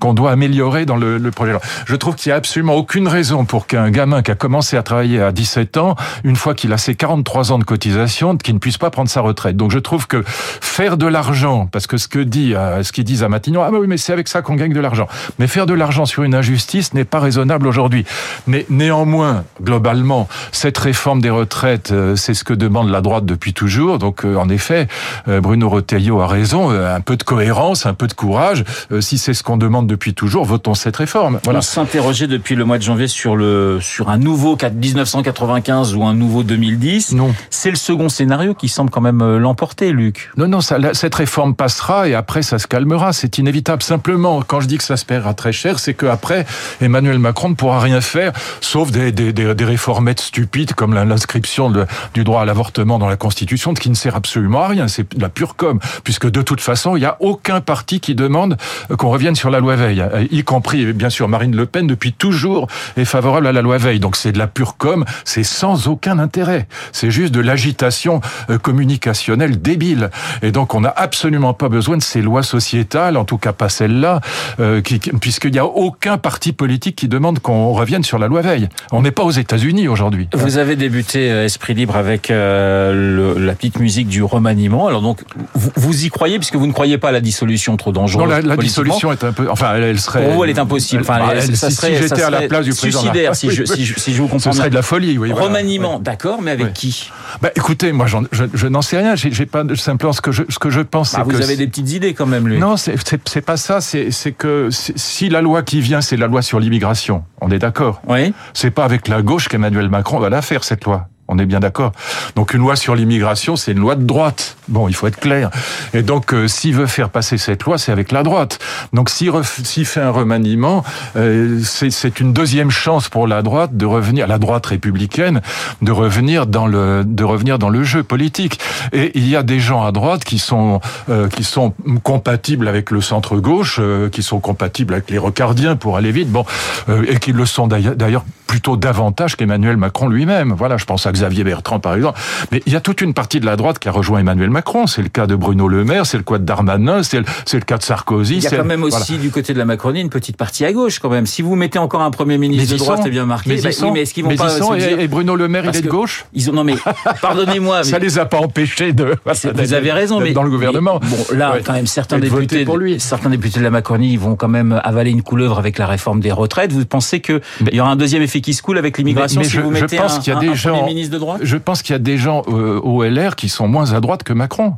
qu'on 0.00 0.14
doit 0.14 0.30
améliorer 0.30 0.86
dans 0.86 0.96
le, 0.96 1.18
projet. 1.30 1.52
Je 1.86 1.96
trouve 1.96 2.14
qu'il 2.16 2.30
y 2.30 2.32
a 2.32 2.36
absolument 2.36 2.74
aucune 2.74 3.08
raison 3.08 3.44
pour 3.44 3.66
qu'un 3.66 3.90
gamin 3.90 4.22
qui 4.22 4.30
a 4.30 4.34
commencé 4.34 4.76
à 4.76 4.82
travailler 4.82 5.20
à 5.20 5.32
17 5.32 5.76
ans, 5.76 5.96
une 6.24 6.36
fois 6.36 6.54
qu'il 6.54 6.72
a 6.72 6.78
ses 6.78 6.94
43 6.94 7.52
ans 7.52 7.58
de 7.58 7.64
cotisation, 7.64 8.36
qu'il 8.36 8.54
ne 8.54 8.58
puisse 8.58 8.78
pas 8.78 8.90
prendre 8.90 9.08
sa 9.08 9.20
retraite. 9.20 9.56
Donc 9.56 9.70
je 9.70 9.78
trouve 9.78 10.06
que 10.06 10.22
faire 10.26 10.96
de 10.96 11.06
l'argent, 11.06 11.66
parce 11.70 11.86
que 11.86 11.96
ce 11.96 12.08
que 12.08 12.18
dit, 12.18 12.54
euh, 12.54 12.82
ce 12.82 12.92
qu'ils 12.92 13.04
disent 13.04 13.22
à 13.22 13.28
Matignon, 13.28 13.62
ah 13.62 13.70
bah 13.70 13.78
oui, 13.80 13.86
mais 13.86 13.96
c'est 13.96 14.12
avec 14.12 14.28
ça 14.28 14.42
qu'on 14.42 14.54
gagne 14.54 14.72
de 14.72 14.80
l'argent. 14.80 15.08
Mais 15.38 15.46
faire 15.46 15.66
de 15.66 15.74
l'argent 15.74 16.06
sur 16.06 16.22
une 16.22 16.34
injustice 16.34 16.94
n'est 16.94 17.04
pas 17.04 17.20
raisonnable 17.20 17.66
aujourd'hui. 17.66 18.04
Mais 18.46 18.66
néanmoins, 18.70 19.44
globalement, 19.62 20.28
cette 20.52 20.78
réforme 20.78 21.20
des 21.20 21.30
retraites, 21.30 21.90
euh, 21.92 22.16
c'est 22.16 22.34
ce 22.34 22.44
que 22.44 22.54
demande 22.54 22.90
la 22.90 23.00
droite 23.00 23.24
depuis 23.26 23.52
toujours. 23.54 23.98
Donc, 23.98 24.24
en 24.24 24.48
effet, 24.48 24.83
euh, 25.28 25.40
Bruno 25.40 25.68
Retailleau 25.68 26.20
a 26.20 26.26
raison. 26.26 26.70
euh, 26.70 26.94
Un 26.94 27.00
peu 27.00 27.16
de 27.16 27.22
cohérence, 27.22 27.86
un 27.86 27.94
peu 27.94 28.06
de 28.06 28.12
courage. 28.14 28.64
Euh, 28.92 29.00
Si 29.00 29.18
c'est 29.18 29.34
ce 29.34 29.42
qu'on 29.42 29.56
demande 29.56 29.86
depuis 29.86 30.14
toujours, 30.14 30.44
votons 30.44 30.74
cette 30.74 30.96
réforme. 30.96 31.40
Voilà. 31.44 31.58
On 31.58 31.62
s'interrogeait 31.62 32.26
depuis 32.26 32.54
le 32.54 32.64
mois 32.64 32.78
de 32.78 32.82
janvier 32.82 33.08
sur 33.08 33.36
le 33.36 33.78
sur 33.80 34.08
un 34.10 34.18
nouveau 34.18 34.56
4- 34.56 34.72
1995 34.74 35.94
ou 35.94 36.04
un 36.04 36.14
nouveau 36.14 36.42
2010. 36.42 37.12
Non. 37.12 37.34
C'est 37.50 37.70
le 37.70 37.76
second 37.76 38.08
scénario 38.08 38.54
qui 38.54 38.68
semble 38.68 38.90
quand 38.90 39.00
même 39.00 39.36
l'emporter, 39.38 39.92
Luc. 39.92 40.30
Non, 40.36 40.48
non, 40.48 40.60
ça, 40.60 40.78
cette 40.94 41.14
réforme 41.14 41.54
passera 41.54 42.08
et 42.08 42.14
après 42.14 42.42
ça 42.42 42.58
se 42.58 42.66
calmera. 42.66 43.12
C'est 43.12 43.38
inévitable. 43.38 43.82
Simplement, 43.82 44.42
quand 44.46 44.60
je 44.60 44.66
dis 44.66 44.78
que 44.78 44.84
ça 44.84 44.96
se 44.96 45.04
paiera 45.04 45.34
très 45.34 45.52
cher, 45.52 45.78
c'est 45.78 45.94
qu'après, 45.94 46.46
Emmanuel 46.80 47.18
Macron 47.18 47.48
ne 47.50 47.54
pourra 47.54 47.80
rien 47.80 48.00
faire, 48.00 48.32
sauf 48.60 48.90
des, 48.90 49.12
des, 49.12 49.32
des, 49.32 49.54
des 49.54 49.64
réformettes 49.64 50.20
stupides 50.20 50.74
comme 50.74 50.94
l'inscription 50.94 51.72
du 52.14 52.24
droit 52.24 52.42
à 52.42 52.44
l'avortement 52.44 52.98
dans 52.98 53.08
la 53.08 53.16
Constitution, 53.16 53.74
ce 53.74 53.80
qui 53.80 53.90
ne 53.90 53.94
sert 53.94 54.16
absolument 54.16 54.63
rien. 54.68 54.88
C'est 54.88 55.16
de 55.16 55.22
la 55.22 55.28
pure 55.28 55.56
com, 55.56 55.78
puisque 56.04 56.30
de 56.30 56.42
toute 56.42 56.60
façon, 56.60 56.96
il 56.96 57.00
n'y 57.00 57.06
a 57.06 57.16
aucun 57.20 57.60
parti 57.60 58.00
qui 58.00 58.14
demande 58.14 58.56
qu'on 58.98 59.10
revienne 59.10 59.34
sur 59.34 59.50
la 59.50 59.60
loi 59.60 59.76
Veil, 59.76 60.00
euh, 60.00 60.24
y 60.30 60.42
compris, 60.44 60.92
bien 60.92 61.10
sûr, 61.10 61.28
Marine 61.28 61.54
Le 61.56 61.66
Pen, 61.66 61.86
depuis 61.86 62.12
toujours, 62.12 62.66
est 62.96 63.04
favorable 63.04 63.46
à 63.46 63.52
la 63.52 63.62
loi 63.62 63.78
Veil. 63.78 64.00
Donc 64.00 64.16
c'est 64.16 64.32
de 64.32 64.38
la 64.38 64.46
pure 64.46 64.76
com, 64.76 65.04
c'est 65.24 65.44
sans 65.44 65.88
aucun 65.88 66.18
intérêt. 66.18 66.66
C'est 66.92 67.10
juste 67.10 67.32
de 67.34 67.40
l'agitation 67.40 68.20
euh, 68.50 68.58
communicationnelle 68.58 69.60
débile. 69.60 70.10
Et 70.42 70.52
donc 70.52 70.74
on 70.74 70.80
n'a 70.80 70.92
absolument 70.96 71.54
pas 71.54 71.68
besoin 71.68 71.96
de 71.96 72.02
ces 72.02 72.22
lois 72.22 72.42
sociétales, 72.42 73.16
en 73.16 73.24
tout 73.24 73.38
cas 73.38 73.52
pas 73.52 73.68
celle-là, 73.68 74.20
euh, 74.60 74.80
qui- 74.80 75.00
qui- 75.00 75.10
puisqu'il 75.10 75.52
n'y 75.52 75.58
a 75.58 75.66
aucun 75.66 76.18
parti 76.18 76.52
politique 76.52 76.96
qui 76.96 77.08
demande 77.08 77.38
qu'on 77.40 77.72
revienne 77.72 78.02
sur 78.04 78.18
la 78.18 78.26
loi 78.28 78.42
Veil. 78.42 78.68
On 78.92 79.02
n'est 79.02 79.10
pas 79.10 79.22
aux 79.24 79.30
États-Unis 79.30 79.88
aujourd'hui. 79.88 80.28
Vous 80.34 80.58
avez 80.58 80.76
débuté 80.76 81.30
euh, 81.30 81.44
Esprit 81.44 81.74
Libre 81.74 81.96
avec 81.96 82.30
euh, 82.30 83.34
la 83.38 83.54
petite 83.54 83.78
musique 83.80 84.08
du 84.08 84.22
Alors 84.54 85.02
donc, 85.02 85.20
vous, 85.54 85.70
vous 85.76 86.04
y 86.04 86.08
croyez 86.10 86.38
puisque 86.38 86.56
vous 86.56 86.66
ne 86.66 86.72
croyez 86.72 86.98
pas 86.98 87.08
à 87.08 87.12
la 87.12 87.20
dissolution 87.20 87.76
trop 87.76 87.92
dangereuse 87.92 88.28
Non, 88.28 88.48
la, 88.48 88.56
dissolution 88.56 89.12
est 89.12 89.22
un 89.24 89.32
peu. 89.32 89.48
Enfin, 89.50 89.74
elle, 89.76 89.82
elle 89.84 90.00
serait. 90.00 90.24
Pour 90.24 90.32
vous, 90.34 90.44
elle 90.44 90.50
est 90.50 90.58
impossible. 90.58 91.02
Enfin, 91.02 91.18
Bah, 91.18 91.28
elle- 91.32 91.38
elle- 91.38 91.56
ça 91.56 91.70
si, 91.70 91.76
serait, 91.76 91.96
si 91.96 92.02
j'étais 92.02 92.22
à 92.22 92.30
la 92.30 92.42
place 92.42 92.64
du 92.64 92.72
président. 92.72 93.00
suicidaire, 93.00 93.36
si, 93.36 93.50
je, 93.50 93.64
si, 93.64 93.84
je, 93.84 93.98
si 93.98 94.12
je 94.14 94.22
vous 94.22 94.28
comprends 94.28 94.52
Ce 94.52 94.56
serait 94.58 94.70
de 94.70 94.74
la 94.74 94.82
folie, 94.82 95.18
oui. 95.18 95.30
voilà. 95.30 95.46
Remaniement, 95.46 95.96
Oui. 95.96 96.02
d'accord, 96.02 96.40
mais 96.42 96.50
avec 96.52 96.66
Oui. 96.66 96.72
qui? 96.72 97.10
Bah, 97.42 97.50
écoutez, 97.54 97.92
moi, 97.92 98.06
je, 98.06 98.16
je 98.52 98.66
n'en 98.66 98.82
sais 98.82 98.98
rien. 98.98 99.14
J'ai 99.16 99.46
pas 99.46 99.62
simplement 99.74 100.12
ce 100.12 100.20
que 100.20 100.32
je, 100.32 100.42
ce 100.48 100.58
que 100.58 100.70
je 100.70 100.80
pense. 100.80 101.12
Bah, 101.14 101.22
Vous 101.24 101.30
que 101.30 101.42
avez 101.42 101.56
des 101.56 101.66
petites 101.66 101.90
idées 101.92 102.14
quand 102.14 102.26
même, 102.26 102.48
lui. 102.48 102.58
Non, 102.58 102.76
c'est 102.76 103.40
pas 103.44 103.56
ça. 103.56 103.80
C'est 103.80 104.32
que 104.32 104.68
si 104.70 105.28
la 105.28 105.40
loi 105.42 105.62
qui 105.62 105.80
vient, 105.80 106.00
c'est 106.00 106.16
la 106.16 106.26
loi 106.26 106.42
sur 106.42 106.60
l'immigration. 106.60 107.24
On 107.40 107.50
est 107.50 107.58
d'accord. 107.58 108.00
Oui. 108.08 108.32
C'est 108.54 108.70
pas 108.70 108.84
avec 108.84 109.08
la 109.08 109.22
gauche 109.22 109.48
qu'Emmanuel 109.48 109.88
Macron 109.88 110.18
va 110.18 110.28
la 110.30 110.42
faire 110.42 110.64
cette 110.64 110.84
loi. 110.84 111.08
On 111.28 111.38
est 111.38 111.46
bien 111.46 111.60
d'accord. 111.60 111.92
Donc 112.36 112.52
une 112.52 112.60
loi 112.60 112.76
sur 112.76 112.94
l'immigration, 112.94 113.56
c'est 113.56 113.72
une 113.72 113.80
loi 113.80 113.96
de 113.96 114.04
droite. 114.04 114.56
Bon, 114.68 114.88
il 114.88 114.94
faut 114.94 115.06
être 115.06 115.18
clair. 115.18 115.50
Et 115.94 116.02
donc 116.02 116.34
euh, 116.34 116.48
s'il 116.48 116.74
veut 116.74 116.86
faire 116.86 117.08
passer 117.08 117.38
cette 117.38 117.62
loi, 117.62 117.78
c'est 117.78 117.92
avec 117.92 118.12
la 118.12 118.22
droite. 118.22 118.58
Donc 118.92 119.08
s'il 119.08 119.32
s'il 119.42 119.86
fait 119.86 120.00
un 120.00 120.10
remaniement, 120.10 120.84
euh, 121.16 121.60
c'est 121.62 121.90
c'est 121.90 122.20
une 122.20 122.32
deuxième 122.32 122.70
chance 122.70 123.08
pour 123.08 123.26
la 123.26 123.42
droite 123.42 123.76
de 123.76 123.86
revenir, 123.86 124.26
la 124.26 124.38
droite 124.38 124.66
républicaine, 124.66 125.40
de 125.80 125.92
revenir 125.92 126.46
dans 126.46 126.66
le 126.66 127.04
de 127.06 127.24
revenir 127.24 127.58
dans 127.58 127.70
le 127.70 127.82
jeu 127.84 128.02
politique. 128.02 128.60
Et 128.92 129.12
il 129.14 129.28
y 129.28 129.36
a 129.36 129.42
des 129.42 129.60
gens 129.60 129.82
à 129.84 129.92
droite 129.92 130.24
qui 130.24 130.38
sont 130.38 130.80
euh, 131.08 131.28
qui 131.28 131.44
sont 131.44 131.74
compatibles 132.02 132.68
avec 132.68 132.90
le 132.90 133.00
centre 133.00 133.36
gauche, 133.36 133.78
euh, 133.80 134.08
qui 134.08 134.22
sont 134.22 134.40
compatibles 134.40 134.94
avec 134.94 135.10
les 135.10 135.18
rocardiens 135.18 135.76
pour 135.76 135.96
aller 135.96 136.12
vite. 136.12 136.30
Bon, 136.30 136.44
euh, 136.88 137.04
et 137.08 137.18
qui 137.18 137.32
le 137.32 137.46
sont 137.46 137.66
d'ailleurs 137.66 137.96
d'ailleurs 137.96 138.24
plutôt 138.46 138.76
davantage 138.76 139.36
qu'Emmanuel 139.36 139.76
Macron 139.76 140.08
lui-même. 140.08 140.52
Voilà, 140.56 140.76
je 140.76 140.84
pense 140.84 141.06
à 141.06 141.12
Xavier 141.12 141.44
Bertrand 141.44 141.80
par 141.80 141.94
exemple. 141.94 142.18
Mais 142.52 142.62
il 142.66 142.72
y 142.72 142.76
a 142.76 142.80
toute 142.80 143.00
une 143.00 143.14
partie 143.14 143.40
de 143.40 143.46
la 143.46 143.56
droite 143.56 143.78
qui 143.78 143.88
a 143.88 143.92
rejoint 143.92 144.18
Emmanuel 144.20 144.50
Macron. 144.50 144.86
C'est 144.86 145.02
le 145.02 145.08
cas 145.08 145.26
de 145.26 145.34
Bruno 145.34 145.68
Le 145.68 145.84
Maire, 145.84 146.06
c'est 146.06 146.16
le 146.18 146.22
cas 146.22 146.38
de 146.38 146.44
Darmanin, 146.44 147.02
c'est 147.02 147.18
le, 147.18 147.60
cas 147.64 147.78
de 147.78 147.82
Sarkozy. 147.82 148.36
Il 148.36 148.42
y 148.42 148.46
a 148.46 148.50
quand 148.50 148.64
même 148.64 148.80
voilà. 148.80 148.96
aussi 148.96 149.18
du 149.18 149.30
côté 149.30 149.52
de 149.54 149.58
la 149.58 149.64
Macronie 149.64 150.00
une 150.00 150.10
petite 150.10 150.36
partie 150.36 150.64
à 150.64 150.72
gauche 150.72 150.98
quand 150.98 151.10
même. 151.10 151.26
Si 151.26 151.42
vous 151.42 151.56
mettez 151.56 151.78
encore 151.78 152.02
un 152.02 152.10
premier 152.10 152.38
ministre 152.38 152.66
Mais 152.72 152.78
de 152.78 152.78
droite, 152.78 153.00
c'est 153.02 153.10
bien 153.10 153.26
marqué. 153.26 153.50
Mais 153.50 153.62
Bah, 153.62 153.70
ils 153.70 153.72
sont, 153.72 153.86
oui, 153.86 153.92
mais 153.94 154.00
est-ce 154.02 154.14
qu'ils 154.14 154.24
vont 154.24 154.30
mais 154.30 154.36
pas 154.36 154.52
ils 154.54 154.58
sont, 154.62 154.72
se 154.72 154.78
dire- 154.78 154.98
et, 155.00 155.04
et 155.04 155.08
Bruno 155.08 155.36
Le 155.36 155.48
Maire, 155.48 155.64
il 155.66 155.76
est 155.76 155.82
de 155.82 155.88
gauche 155.88 156.26
Ils 156.34 156.50
ont 156.50 156.52
non 156.52 156.64
mais 156.64 156.74
pardonnez-moi. 157.22 157.78
mais- 157.78 157.84
Ça 157.84 157.98
les 157.98 158.18
a 158.18 158.24
pas 158.26 158.38
empêchés 158.38 158.92
de. 158.92 159.14
Vous 159.54 159.74
avez 159.74 159.92
raison, 159.92 160.20
mais 160.20 160.32
dans 160.32 160.42
le 160.42 160.50
gouvernement. 160.50 161.00
bon, 161.02 161.24
là, 161.36 161.52
Ouais. 161.54 161.62
quand 161.64 161.72
même, 161.72 161.86
certains 161.86 162.18
députés, 162.18 162.64
pour 162.64 162.78
lui. 162.78 162.98
certains 163.00 163.30
députés 163.30 163.58
de 163.60 163.64
la 163.64 163.70
Macronie, 163.70 164.12
ils 164.12 164.18
vont 164.18 164.34
quand 164.36 164.48
même 164.48 164.80
avaler 164.84 165.10
une 165.10 165.22
couleuvre 165.22 165.58
avec 165.58 165.78
la 165.78 165.86
réforme 165.86 166.20
des 166.20 166.32
retraites. 166.32 166.72
Vous 166.72 166.84
pensez 166.84 167.20
que 167.20 167.40
Mais- 167.60 167.70
il 167.72 167.76
y 167.76 167.80
aura 167.80 167.90
un 167.90 167.96
deuxième 167.96 168.22
effet 168.22 168.33
qui 168.40 168.54
se 168.54 168.62
coule 168.62 168.78
avec 168.78 168.98
l'immigration 168.98 169.42
si 169.42 169.50
je- 169.50 169.60
vous 169.60 169.74
je 169.74 169.80
mettez 169.82 169.96
pense 169.96 170.16
un, 170.16 170.20
qu'il 170.20 170.32
y 170.32 170.36
a 170.36 170.40
des 170.40 170.48
un 170.48 170.54
gens- 170.54 170.86
ministre 170.86 171.12
de 171.12 171.18
droite 171.18 171.40
Je 171.42 171.56
pense 171.56 171.82
qu'il 171.82 171.92
y 171.92 171.96
a 171.96 171.98
des 171.98 172.16
gens 172.18 172.42
euh, 172.48 172.80
au 172.80 173.02
LR 173.04 173.36
qui 173.36 173.48
sont 173.48 173.68
moins 173.68 173.92
à 173.92 174.00
droite 174.00 174.22
que 174.22 174.32
Macron. 174.32 174.74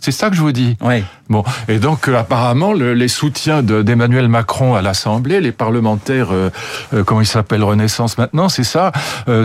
C'est 0.00 0.12
ça 0.12 0.30
que 0.30 0.36
je 0.36 0.40
vous 0.40 0.52
dis. 0.52 0.76
Oui. 0.80 1.02
Bon, 1.28 1.44
et 1.68 1.78
donc 1.78 2.08
euh, 2.08 2.16
apparemment 2.16 2.72
le, 2.72 2.94
les 2.94 3.08
soutiens 3.08 3.62
d'Emmanuel 3.62 4.28
Macron 4.28 4.74
à 4.74 4.82
l'Assemblée, 4.82 5.40
les 5.40 5.52
parlementaires, 5.52 6.28
euh, 6.32 6.48
euh, 6.94 7.04
comment 7.04 7.20
ils 7.20 7.26
s'appellent 7.26 7.64
Renaissance 7.64 8.16
maintenant, 8.16 8.48
c'est 8.48 8.64
ça, 8.64 8.92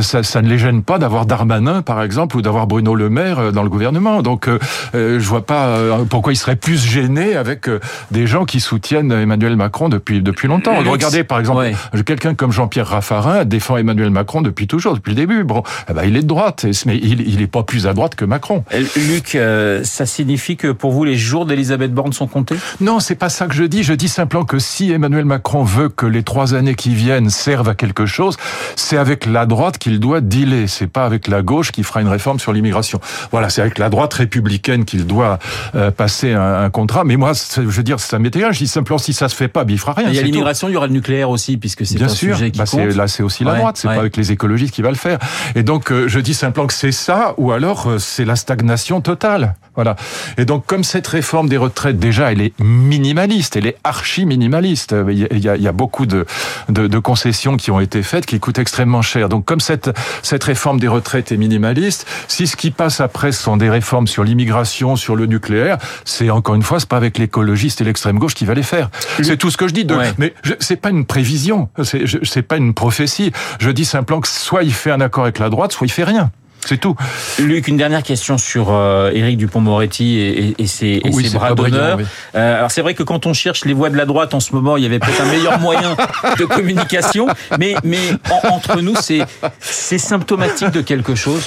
ça, 0.02 0.24
ça 0.24 0.42
ne 0.42 0.48
les 0.48 0.58
gêne 0.58 0.84
pas 0.84 0.98
d'avoir 0.98 1.26
Darmanin 1.26 1.82
par 1.82 2.02
exemple 2.02 2.38
ou 2.38 2.42
d'avoir 2.42 2.68
Bruno 2.68 2.96
Le 2.96 3.10
Maire 3.10 3.52
dans 3.52 3.64
le 3.64 3.70
gouvernement. 3.70 4.22
Donc 4.22 4.48
je 4.94 5.18
vois 5.20 5.46
pas 5.46 5.78
pourquoi 6.10 6.32
ils 6.32 6.38
seraient 6.38 6.56
plus 6.56 6.84
gênés 6.86 7.36
avec 7.36 7.70
des 8.12 8.28
gens 8.28 8.46
qui 8.46 8.60
soutiennent 8.60 9.12
Emmanuel 9.12 9.56
Macron 9.56 9.90
depuis 9.90 10.22
depuis 10.22 10.48
longtemps. 10.48 10.76
Regardez 10.86 11.24
par 11.24 11.40
exemple 11.40 11.72
quelqu'un 12.06 12.34
comme 12.34 12.52
Jean-Pierre 12.52 12.88
Raffarin 12.88 13.46
défend 13.46 13.78
Emmanuel 13.78 14.10
Macron 14.10 14.42
depuis 14.42 14.68
toujours, 14.68 14.94
depuis 14.94 15.12
le 15.12 15.16
début. 15.16 15.44
Bon, 15.44 15.64
eh 15.90 15.94
ben, 15.94 16.04
il 16.06 16.16
est 16.16 16.22
de 16.22 16.28
droite, 16.28 16.66
mais 16.86 16.98
il 16.98 17.22
il 17.22 17.42
est 17.42 17.48
pas 17.48 17.64
plus 17.64 17.88
à 17.88 17.94
droite 17.94 18.16
que 18.16 18.26
Macron. 18.26 18.64
Luc, 18.96 19.38
ça 19.84 20.06
signifie 20.06 20.43
que 20.52 20.72
pour 20.72 20.92
vous 20.92 21.04
les 21.04 21.16
jours 21.16 21.46
d'Elisabeth 21.46 21.94
Borne 21.94 22.14
sont 22.14 22.28
comptés? 22.28 22.56
Non, 22.82 23.00
c'est 23.00 23.16
pas 23.16 23.30
ça 23.30 23.48
que 23.48 23.54
je 23.54 23.64
dis. 23.64 23.84
Je 23.84 23.94
dis 23.94 24.10
simplement 24.10 24.46
que 24.46 24.60
si 24.60 24.92
Emmanuel 24.92 25.26
Macron 25.26 25.64
veut 25.64 25.90
que 25.90 26.06
les 26.06 26.24
trois 26.24 26.54
années 26.54 26.76
qui 26.76 26.94
viennent 26.94 27.30
servent 27.30 27.70
à 27.70 27.76
quelque 27.76 28.06
chose, 28.06 28.38
c'est 28.76 28.98
avec 28.98 29.26
la 29.26 29.46
droite 29.46 29.78
qu'il 29.78 30.00
doit 30.00 30.22
dealer. 30.22 30.68
C'est 30.68 30.88
pas 30.88 31.06
avec 31.06 31.28
la 31.28 31.42
gauche 31.42 31.72
qui 31.72 31.84
fera 31.84 32.02
une 32.02 32.08
réforme 32.08 32.40
sur 32.40 32.54
l'immigration. 32.54 33.00
Voilà, 33.32 33.50
c'est 33.50 33.62
avec 33.62 33.78
la 33.78 33.90
droite 33.90 34.14
républicaine 34.14 34.86
qu'il 34.86 35.06
doit 35.06 35.40
euh, 35.76 35.92
passer 35.92 36.34
un, 36.34 36.70
contrat. 36.70 37.04
Mais 37.04 37.16
moi, 37.16 37.34
je 37.34 37.62
veux 37.62 37.84
dire, 37.84 38.00
ça 38.00 38.20
m'est 38.20 38.36
égal. 38.36 38.54
Je 38.54 38.60
dis 38.60 38.68
simplement 38.68 38.98
si 38.98 39.14
ça 39.14 39.30
se 39.30 39.36
fait 39.36 39.48
pas, 39.48 39.66
il 39.68 39.80
fera 39.80 39.94
rien. 39.94 40.10
Il 40.10 40.16
y 40.16 40.20
a 40.20 40.22
l'immigration, 40.22 40.68
il 40.68 40.74
y 40.74 40.78
aura 40.78 40.88
le 40.88 40.94
nucléaire 40.94 41.30
aussi, 41.30 41.58
puisque 41.58 41.86
c'est 41.86 42.02
un 42.02 42.08
sûr. 42.08 42.36
sujet 42.36 42.52
qui 42.52 42.60
bah, 42.60 42.66
compte. 42.70 42.96
Là, 42.96 43.08
c'est 43.08 43.24
aussi 43.24 43.44
la 43.44 43.56
droite. 43.56 43.78
C'est 43.78 43.88
pas 43.88 43.94
avec 43.96 44.18
les 44.18 44.32
écologistes 44.32 44.74
qui 44.74 44.82
va 44.82 44.90
le 44.90 44.96
faire. 44.96 45.20
Et 45.56 45.64
donc, 45.64 45.92
euh, 45.92 46.08
je 46.08 46.20
dis 46.20 46.34
simplement 46.34 46.68
que 46.68 46.74
c'est 46.74 46.92
ça, 46.92 47.34
ou 47.38 47.52
alors 47.52 47.88
euh, 47.88 48.00
c'est 48.00 48.26
la 48.26 48.36
stagnation 48.36 49.02
totale. 49.02 49.56
Voilà. 49.76 49.96
Et 50.38 50.46
donc, 50.46 50.66
comme 50.66 50.84
cette 50.84 51.08
réforme 51.08 51.50
des 51.50 51.58
retraites, 51.58 51.98
déjà, 51.98 52.32
elle 52.32 52.42
est 52.42 52.54
minimaliste, 52.60 53.56
elle 53.56 53.66
est 53.66 53.78
archi 53.84 54.26
minimaliste. 54.26 54.96
Il 55.10 55.18
y 55.18 55.50
a, 55.50 55.56
il 55.56 55.62
y 55.62 55.68
a 55.68 55.72
beaucoup 55.72 56.06
de, 56.06 56.26
de, 56.70 56.88
de, 56.88 57.00
concessions 57.00 57.58
qui 57.58 57.72
ont 57.72 57.80
été 57.80 58.04
faites 58.04 58.26
qui 58.26 58.40
coûtent 58.40 58.60
extrêmement 58.60 59.02
cher. 59.02 59.30
Donc, 59.30 59.46
comme 59.46 59.60
cette, 59.60 59.90
cette 60.22 60.44
réforme 60.44 60.80
des 60.80 60.88
retraites 60.88 61.32
est 61.32 61.38
minimaliste, 61.38 62.08
si 62.28 62.46
ce 62.46 62.56
qui 62.56 62.72
passe 62.72 63.02
après 63.02 63.32
sont 63.32 63.58
des 63.58 63.70
réformes 63.70 64.08
sur 64.08 64.24
l'immigration, 64.24 64.96
sur 64.96 65.16
le 65.16 65.26
nucléaire, 65.26 65.78
c'est 66.06 66.30
encore 66.30 66.56
une 66.56 66.64
fois, 66.64 66.80
c'est 66.80 66.90
pas 66.90 66.98
avec 66.98 67.18
l'écologiste 67.18 67.82
et 67.82 67.84
l'extrême 67.84 68.20
gauche 68.20 68.36
qui 68.36 68.46
va 68.46 68.54
les 68.54 68.64
faire. 68.64 68.90
C'est 69.22 69.38
tout 69.38 69.50
ce 69.50 69.58
que 69.58 69.68
je 69.68 69.74
dis. 69.74 69.86
De, 69.86 69.96
ouais. 69.96 70.14
Mais 70.18 70.34
c'est 70.60 70.76
pas 70.76 70.90
une 70.90 71.06
prévision, 71.06 71.70
c'est 71.84 72.42
pas 72.44 72.58
une 72.58 72.74
prophétie. 72.74 73.32
Je 73.60 73.70
dis 73.72 73.86
simplement 73.86 74.22
que 74.22 74.28
soit 74.28 74.64
il 74.64 74.74
fait 74.74 74.92
un 74.92 75.02
accord 75.02 75.24
avec 75.24 75.40
la 75.40 75.50
droite, 75.50 75.72
soit 75.72 75.88
il 75.88 75.92
fait 75.92 76.04
rien. 76.04 76.32
C'est 76.66 76.78
tout. 76.78 76.96
Luc, 77.40 77.68
une 77.68 77.78
dernière 77.78 78.04
question 78.04 78.38
sur 78.38 78.72
euh, 78.72 79.12
Éric 79.14 79.38
Dupont-Moretti 79.38 80.18
et, 80.18 80.50
et, 80.50 80.56
et, 80.60 80.68
ses, 80.68 81.02
et 81.04 81.10
oui, 81.12 81.28
ses 81.28 81.38
bras 81.38 81.54
d'honneur. 81.54 81.98
Oui. 81.98 82.06
Euh, 82.36 82.58
alors 82.58 82.72
c'est 82.72 82.82
vrai 82.82 82.94
que 82.94 83.04
quand 83.04 83.26
on 83.26 83.34
cherche 83.34 83.66
les 83.66 83.74
voix 83.74 83.90
de 83.90 83.98
la 83.98 84.06
droite 84.06 84.34
en 84.34 84.40
ce 84.40 84.54
moment, 84.54 84.78
il 84.78 84.84
y 84.84 84.86
avait 84.86 85.00
peut-être 85.00 85.22
un 85.22 85.32
meilleur 85.32 85.60
moyen 85.60 85.96
de 86.40 86.46
communication, 86.46 87.28
mais, 87.60 87.76
mais 87.84 88.12
en, 88.30 88.50
entre 88.54 88.82
nous, 88.82 88.96
c'est 88.96 89.98
symptomatique 89.98 90.72
de 90.72 90.82
quelque 90.82 91.16
chose 91.16 91.44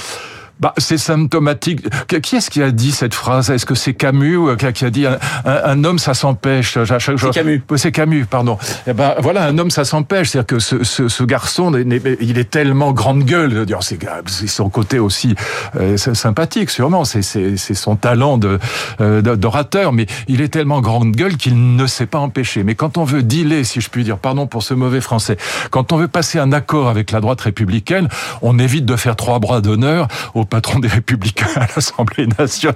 bah, 0.59 0.73
c'est 0.77 0.97
symptomatique. 0.97 1.87
Qui 2.21 2.35
est-ce 2.35 2.49
qui 2.49 2.61
a 2.63 2.71
dit 2.71 2.91
cette 2.91 3.13
phrase? 3.13 3.49
Est-ce 3.49 3.65
que 3.65 3.75
c'est 3.75 3.93
Camus 3.93 4.37
ou 4.37 4.55
qui 4.55 4.85
a 4.85 4.89
dit 4.89 5.05
un, 5.05 5.17
un, 5.45 5.61
un 5.65 5.83
homme 5.83 5.99
ça 5.99 6.13
s'empêche? 6.13 6.77
C'est 6.85 7.31
Camus. 7.31 7.61
C'est 7.75 7.91
Camus, 7.91 8.25
pardon. 8.25 8.57
Et 8.87 8.93
ben 8.93 9.15
voilà, 9.19 9.45
un 9.45 9.57
homme 9.57 9.71
ça 9.71 9.85
s'empêche. 9.85 10.29
C'est-à-dire 10.29 10.47
que 10.47 10.59
ce, 10.59 10.83
ce, 10.83 11.07
ce, 11.07 11.23
garçon, 11.23 11.71
il 11.73 12.37
est 12.37 12.49
tellement 12.49 12.91
grande 12.91 13.23
gueule. 13.23 13.65
C'est 13.81 14.47
son 14.47 14.69
côté 14.69 14.99
aussi 14.99 15.35
euh, 15.75 15.97
sympathique, 15.97 16.69
sûrement. 16.69 17.05
C'est 17.05 17.21
son 17.57 17.95
talent 17.95 18.37
de 18.37 18.59
euh, 19.01 19.21
d'orateur, 19.21 19.93
mais 19.93 20.07
il 20.27 20.41
est 20.41 20.49
tellement 20.49 20.81
grande 20.81 21.11
gueule 21.11 21.37
qu'il 21.37 21.75
ne 21.75 21.85
s'est 21.85 22.05
pas 22.05 22.19
empêché. 22.19 22.63
Mais 22.63 22.75
quand 22.75 22.97
on 22.97 23.03
veut 23.03 23.23
dealer, 23.23 23.63
si 23.63 23.81
je 23.81 23.89
puis 23.89 24.03
dire, 24.03 24.17
pardon 24.17 24.47
pour 24.47 24.63
ce 24.63 24.73
mauvais 24.73 25.01
français, 25.01 25.37
quand 25.71 25.91
on 25.91 25.97
veut 25.97 26.07
passer 26.07 26.39
un 26.39 26.51
accord 26.51 26.87
avec 26.87 27.11
la 27.11 27.21
droite 27.21 27.41
républicaine, 27.41 28.07
on 28.41 28.57
évite 28.59 28.85
de 28.85 28.95
faire 28.95 29.15
trois 29.15 29.39
bras 29.39 29.61
d'honneur 29.61 30.07
au 30.33 30.45
patron 30.47 30.79
des 30.79 30.87
Républicains 30.87 31.47
à 31.55 31.67
l'Assemblée 31.75 32.27
nationale. 32.39 32.75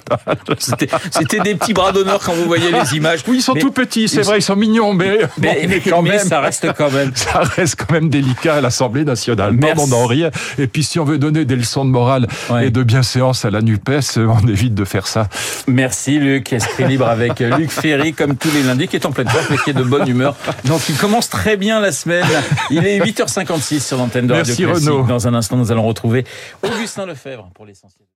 C'était 0.59 1.39
des 1.39 1.55
petits 1.55 1.73
bras 1.73 1.91
d'honneur 1.91 2.19
quand 2.19 2.33
vous 2.33 2.45
voyez 2.45 2.71
les 2.71 2.95
images. 2.95 3.23
Oui, 3.27 3.37
ils 3.37 3.41
sont 3.41 3.53
mais, 3.53 3.61
tout 3.61 3.71
petits, 3.71 4.07
c'est 4.07 4.21
vrai, 4.21 4.39
ils 4.39 4.43
sont 4.43 4.55
mignons, 4.55 4.93
mais, 4.93 5.19
mais, 5.37 5.61
bon, 5.61 5.67
mais 5.67 5.79
quand 5.79 6.01
même, 6.01 6.19
ça 6.19 6.39
reste 6.41 6.67
quand 6.77 6.91
même. 6.91 7.11
Ça 7.15 7.41
reste 7.41 7.75
quand 7.75 7.93
même 7.93 8.09
délicat 8.09 8.55
à 8.55 8.61
l'Assemblée 8.61 9.05
nationale. 9.05 9.53
Merci. 9.53 9.75
Pardon, 9.75 10.05
rien. 10.05 10.31
Et 10.57 10.67
puis 10.67 10.83
si 10.83 10.99
on 10.99 11.05
veut 11.05 11.17
donner 11.17 11.45
des 11.45 11.55
leçons 11.55 11.85
de 11.85 11.89
morale 11.89 12.27
ouais. 12.49 12.67
et 12.67 12.69
de 12.71 12.83
bienséance 12.83 13.45
à 13.45 13.49
la 13.49 13.61
NUPES, 13.61 14.17
on 14.17 14.47
évite 14.47 14.75
de 14.75 14.85
faire 14.85 15.07
ça. 15.07 15.27
Merci 15.67 16.19
Luc, 16.19 16.51
Esprit 16.53 16.85
Libre 16.85 17.07
avec 17.07 17.39
Luc 17.39 17.71
Ferry, 17.71 18.13
comme 18.13 18.35
tous 18.35 18.51
les 18.53 18.63
lundis, 18.63 18.87
qui 18.87 18.95
est 18.95 19.05
en 19.05 19.11
pleine 19.11 19.29
forme 19.29 19.53
et 19.53 19.57
qui 19.57 19.69
est 19.69 19.73
de 19.73 19.83
bonne 19.83 20.07
humeur. 20.07 20.35
Donc 20.65 20.81
il 20.89 20.95
commence 20.95 21.29
très 21.29 21.57
bien 21.57 21.79
la 21.79 21.91
semaine. 21.91 22.25
Il 22.69 22.85
est 22.85 22.99
8h56 22.99 23.79
sur 23.79 23.97
l'antenne 23.97 24.27
de 24.27 24.33
Radio 24.33 24.53
Merci 24.57 24.63
Classique. 24.63 24.89
Renaud. 24.89 25.03
Dans 25.07 25.27
un 25.27 25.33
instant, 25.33 25.57
nous 25.57 25.71
allons 25.71 25.87
retrouver 25.87 26.25
Augustin 26.63 27.05
Lefebvre 27.05 27.49
pour 27.61 27.67
l'essentiel. 27.67 28.07